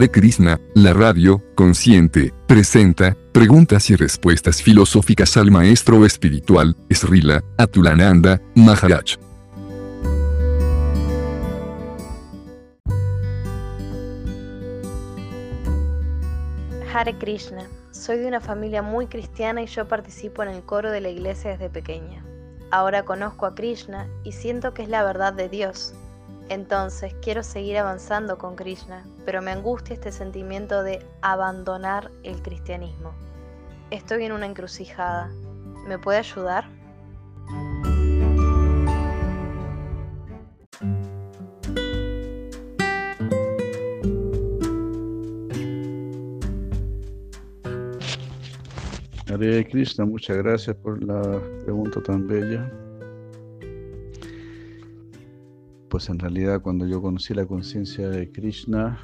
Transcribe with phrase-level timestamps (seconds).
[0.00, 8.40] Hare Krishna, la radio, consciente, presenta, preguntas y respuestas filosóficas al maestro espiritual, Srila, Atulananda,
[8.54, 9.18] Maharaj.
[16.94, 21.02] Hare Krishna, soy de una familia muy cristiana y yo participo en el coro de
[21.02, 22.24] la iglesia desde pequeña.
[22.70, 25.92] Ahora conozco a Krishna y siento que es la verdad de Dios,
[26.50, 33.14] entonces quiero seguir avanzando con Krishna, pero me angustia este sentimiento de abandonar el cristianismo.
[33.92, 35.30] Estoy en una encrucijada.
[35.86, 36.68] ¿Me puede ayudar?
[49.28, 52.68] Hare Krishna, muchas gracias por la pregunta tan bella.
[55.90, 58.98] Pues en realidad cuando yo conocí la conciencia de Krishna,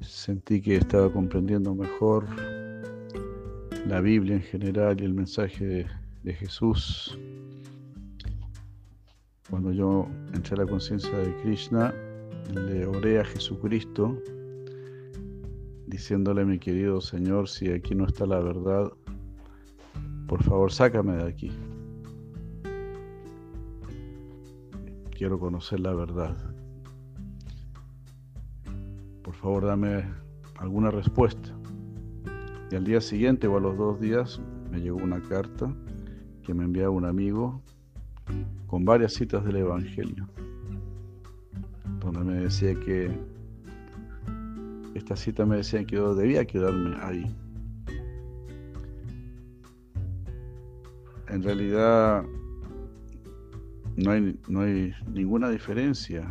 [0.00, 2.24] sentí que estaba comprendiendo mejor
[3.88, 5.88] la Biblia en general y el mensaje
[6.22, 7.18] de, Jesús.
[9.50, 11.92] Cuando yo entré a la conciencia de Krishna,
[12.54, 14.16] le oré a Jesucristo,
[15.88, 18.92] diciéndole, mi querido Señor, si aquí no está la verdad,
[20.28, 21.50] por favor sácame de aquí.
[25.22, 26.36] Quiero conocer la verdad.
[29.22, 30.02] Por favor, dame
[30.58, 31.48] alguna respuesta.
[32.72, 34.40] Y al día siguiente o a los dos días
[34.72, 35.72] me llegó una carta
[36.42, 37.62] que me enviaba un amigo
[38.66, 40.26] con varias citas del Evangelio,
[42.00, 43.16] donde me decía que
[44.96, 47.32] esta cita me decía que debía quedarme ahí.
[51.28, 52.24] En realidad
[53.96, 56.26] no hay, no hay ninguna diferencia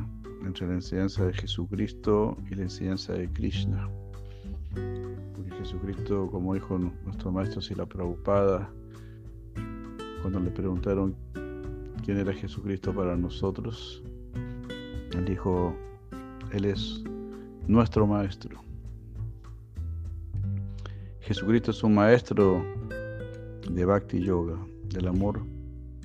[0.45, 3.89] entre la enseñanza de Jesucristo y la enseñanza de Krishna.
[5.35, 8.71] Porque Jesucristo, como dijo nuestro maestro Sila Prabhupada,
[10.21, 11.15] cuando le preguntaron
[12.03, 14.03] quién era Jesucristo para nosotros,
[15.13, 15.75] él dijo,
[16.51, 17.03] Él es
[17.67, 18.59] nuestro maestro.
[21.19, 22.65] Jesucristo es un maestro
[23.69, 24.57] de Bhakti Yoga,
[24.89, 25.41] del amor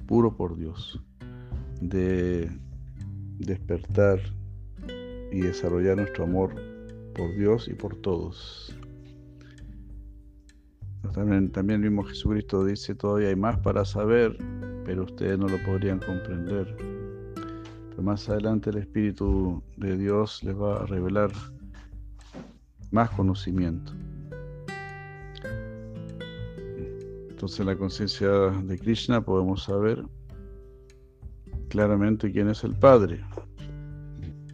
[0.06, 1.00] puro por Dios
[1.81, 2.50] de
[3.38, 4.20] despertar
[5.31, 6.54] y desarrollar nuestro amor
[7.14, 8.76] por Dios y por todos.
[11.12, 14.36] También, también el mismo Jesucristo dice, todavía hay más para saber,
[14.84, 16.76] pero ustedes no lo podrían comprender.
[17.91, 21.31] Pero más adelante el Espíritu de Dios les va a revelar
[22.91, 23.92] más conocimiento.
[27.31, 30.04] Entonces en la conciencia de Krishna podemos saber
[31.69, 33.25] claramente quién es el Padre.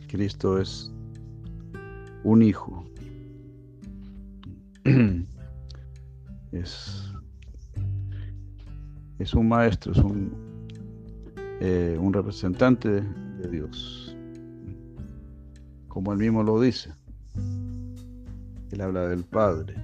[0.09, 0.93] Cristo es
[2.25, 2.85] un hijo.
[6.53, 7.11] Es,
[9.19, 10.31] es un maestro, es un,
[11.61, 14.15] eh, un representante de Dios.
[15.89, 16.93] Como él mismo lo dice.
[18.71, 19.77] Él habla del Padre.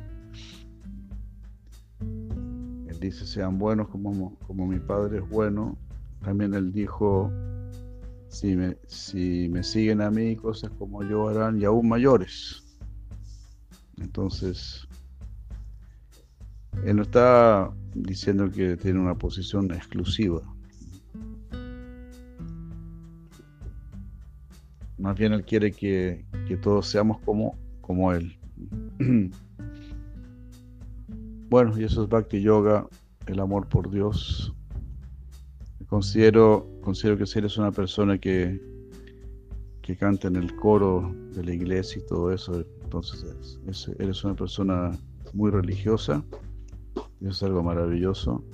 [2.86, 5.78] Él dice, sean buenos como, como mi Padre es bueno
[6.22, 7.30] también él dijo,
[8.28, 12.64] si me, si me siguen a mí, cosas como yo harán y aún mayores.
[13.96, 14.86] Entonces,
[16.84, 20.42] él no está diciendo que tiene una posición exclusiva.
[24.98, 26.24] Más bien él quiere que,
[26.62, 28.36] todos seamos como, como él.
[31.48, 32.86] bueno, y eso es Bhakti Yoga,
[33.26, 34.54] el amor por Dios,
[35.88, 38.60] Considero, considero que si eres una persona que,
[39.80, 43.58] que canta en el coro de la iglesia y todo eso, entonces
[43.98, 44.90] eres una persona
[45.32, 46.22] muy religiosa,
[47.22, 48.44] es algo maravilloso.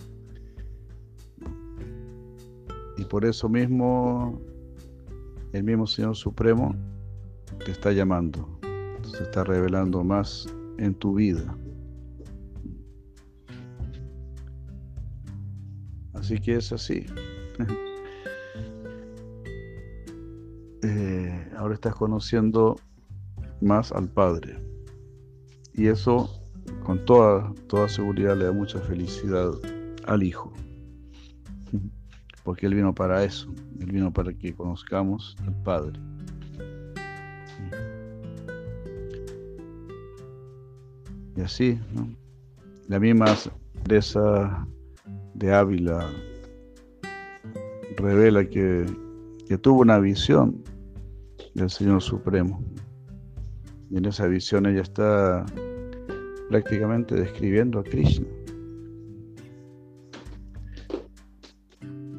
[2.96, 4.40] Y por eso mismo,
[5.52, 6.72] el mismo Señor Supremo
[7.64, 8.60] te está llamando,
[9.02, 10.46] se está revelando más
[10.78, 11.56] en tu vida.
[16.12, 17.04] Así que es así.
[20.86, 22.76] Eh, ahora estás conociendo
[23.62, 24.58] más al Padre.
[25.72, 26.28] Y eso,
[26.84, 29.50] con toda, toda seguridad le da mucha felicidad
[30.06, 30.52] al Hijo.
[32.44, 35.98] Porque Él vino para eso, Él vino para que conozcamos al Padre.
[41.36, 41.80] Y así,
[42.88, 43.34] la misma
[43.88, 44.66] esa
[45.34, 46.10] de Ávila
[47.96, 48.84] revela que,
[49.48, 50.62] que tuvo una visión
[51.54, 52.62] del Señor Supremo.
[53.90, 55.44] Y en esa visión ella está
[56.50, 58.26] prácticamente describiendo a Krishna.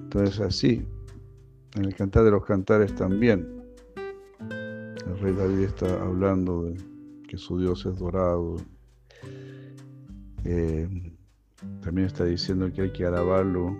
[0.03, 0.85] Entonces así,
[1.75, 3.45] en el Cantar de los Cantares también,
[4.49, 6.77] el rey David está hablando de
[7.27, 8.55] que su Dios es dorado.
[10.45, 10.87] Eh,
[11.81, 13.75] también está diciendo que hay que alabarlo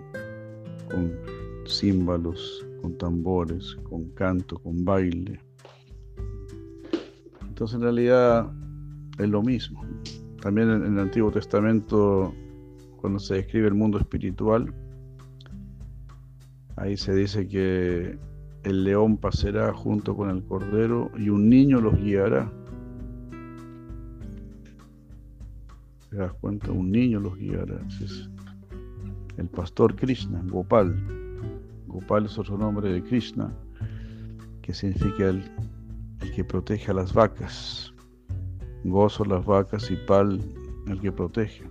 [0.90, 1.35] con
[1.68, 5.40] címbalos, con tambores, con canto, con baile.
[7.46, 8.50] Entonces en realidad
[9.18, 9.84] es lo mismo.
[10.40, 12.34] También en el Antiguo Testamento,
[13.00, 14.72] cuando se describe el mundo espiritual,
[16.76, 18.18] ahí se dice que
[18.64, 22.50] el león pasará junto con el cordero y un niño los guiará.
[26.10, 26.70] ¿Te das cuenta?
[26.70, 27.80] Un niño los guiará.
[28.02, 28.28] Es
[29.36, 31.25] el pastor Krishna, Gopal.
[31.86, 33.52] Gopal es otro nombre de Krishna,
[34.62, 35.44] que significa el
[36.20, 37.92] el que protege a las vacas.
[38.84, 40.40] Gozo las vacas y pal
[40.86, 41.68] el que protege.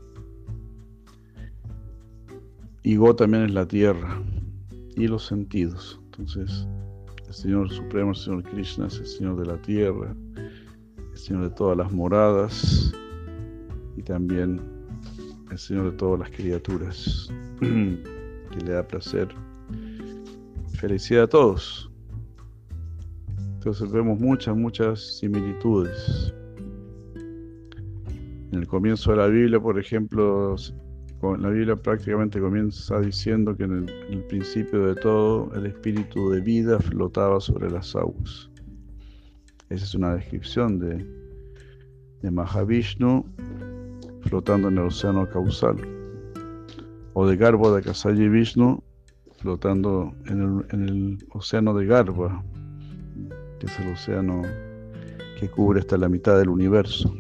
[2.84, 4.22] Y Go también es la tierra
[4.96, 6.00] y los sentidos.
[6.06, 6.68] Entonces,
[7.28, 10.16] el Señor Supremo, el Señor Krishna es el Señor de la tierra,
[11.12, 12.94] el Señor de todas las moradas
[13.98, 14.62] y también
[15.50, 17.30] el Señor de todas las criaturas,
[17.60, 19.28] que le da placer.
[20.76, 21.90] Felicidad a todos.
[23.56, 26.34] Entonces vemos muchas, muchas similitudes.
[28.52, 30.56] En el comienzo de la Biblia, por ejemplo,
[31.40, 36.78] la Biblia prácticamente comienza diciendo que en el, principio de todo el espíritu de vida
[36.80, 38.50] flotaba sobre las aguas.
[39.70, 41.06] Esa es una descripción de,
[42.22, 43.26] de Mahavishnu
[44.22, 45.78] flotando en el océano causal.
[47.14, 48.84] O de Garba de Vishnu
[49.46, 52.44] flotando en el, en el océano de Garba,
[53.60, 54.42] que es el océano
[55.40, 57.14] que cubre hasta la mitad del universo.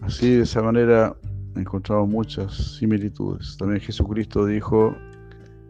[0.00, 1.16] Así, de esa manera,
[1.54, 3.56] encontramos muchas similitudes.
[3.56, 4.96] También Jesucristo dijo,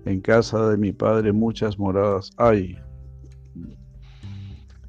[0.06, 2.78] en casa de mi Padre muchas moradas hay.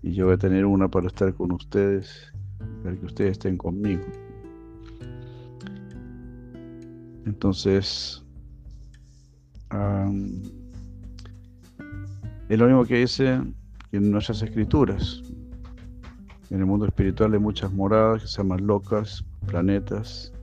[0.01, 2.31] Y yo voy a tener una para estar con ustedes,
[2.83, 4.06] para que ustedes estén conmigo.
[7.25, 8.24] Entonces,
[12.50, 13.42] es lo mismo que dice
[13.92, 15.21] en nuestras escrituras.
[16.50, 20.33] En el mundo espiritual hay muchas moradas que se llaman locas, planetas.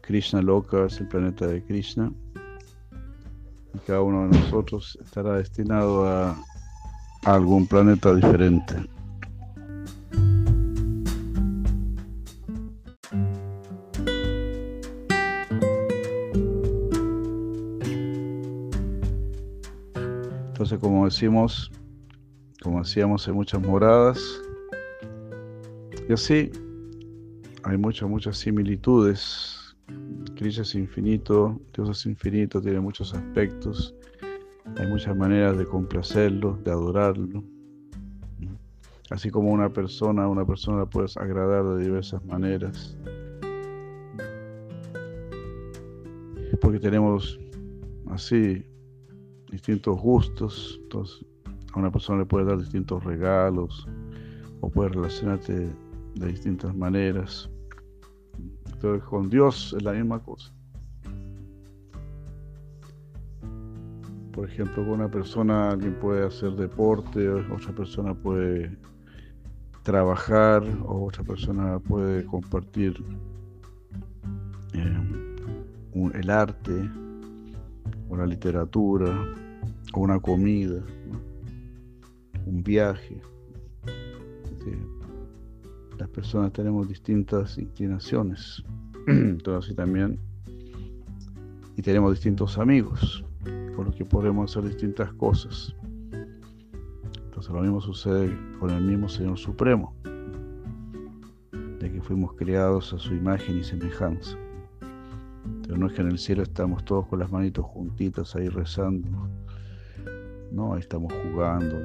[0.00, 2.12] Krishna locas, el planeta de Krishna.
[3.74, 6.36] Y cada uno de nosotros estará destinado a
[7.24, 8.74] algún planeta diferente.
[20.80, 21.70] Como decimos,
[22.62, 24.18] como decíamos, hay muchas moradas.
[26.08, 26.50] Y así
[27.64, 29.76] hay muchas, muchas similitudes.
[30.36, 33.94] Cristo es infinito, Dios es infinito, tiene muchos aspectos.
[34.76, 37.44] Hay muchas maneras de complacerlo, de adorarlo.
[39.10, 42.96] Así como una persona, una persona la puedes agradar de diversas maneras.
[46.60, 47.38] Porque tenemos
[48.08, 48.64] así
[49.52, 51.24] distintos gustos, entonces
[51.72, 53.86] a una persona le puede dar distintos regalos
[54.60, 55.70] o puede relacionarte
[56.14, 57.48] de distintas maneras.
[58.72, 60.52] Entonces con Dios es la misma cosa.
[64.32, 68.74] Por ejemplo, con una persona alguien puede hacer deporte, otra persona puede
[69.82, 72.94] trabajar, o otra persona puede compartir
[74.72, 76.90] eh, el arte
[78.16, 79.12] la literatura
[80.00, 80.82] una comida,
[82.46, 83.20] un viaje.
[85.98, 88.64] Las personas tenemos distintas inclinaciones,
[89.06, 90.18] entonces también,
[91.76, 93.24] y tenemos distintos amigos,
[93.76, 95.74] con los que podemos hacer distintas cosas.
[97.24, 99.94] Entonces lo mismo sucede con el mismo Señor Supremo,
[101.52, 104.36] de que fuimos creados a su imagen y semejanza.
[105.72, 109.08] Pero no es que en el cielo estamos todos con las manitos juntitas ahí rezando
[110.50, 110.74] ¿no?
[110.74, 111.78] Ahí estamos jugando,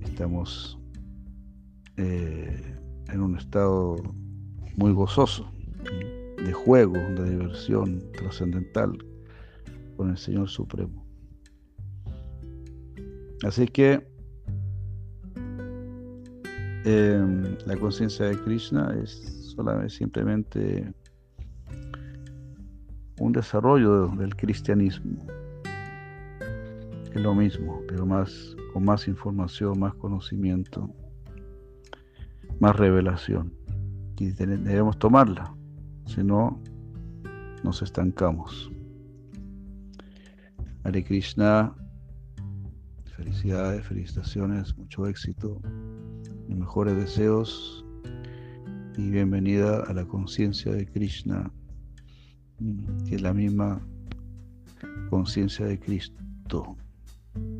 [0.00, 0.76] estamos
[1.96, 2.76] eh,
[3.12, 3.94] en un estado
[4.74, 5.48] muy gozoso,
[6.44, 8.98] de juego, de diversión trascendental
[9.96, 11.06] con el Señor Supremo.
[13.44, 14.04] Así que
[16.86, 20.92] em, la conciencia de Krishna es solamente simplemente
[23.18, 25.24] un desarrollo del cristianismo.
[27.12, 30.90] Es lo mismo, pero más con más información, más conocimiento,
[32.58, 33.52] más revelación.
[34.18, 35.54] Y debemos tomarla,
[36.06, 36.60] si no
[37.62, 38.70] nos estancamos.
[40.82, 41.74] Hare Krishna,
[43.16, 45.60] felicidades, felicitaciones, mucho éxito,
[46.48, 47.84] mejores deseos
[48.96, 51.50] y bienvenida a la conciencia de Krishna,
[53.06, 53.80] que es la misma
[55.10, 56.76] conciencia de Cristo.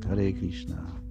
[0.08, 1.03] Hare Krishna.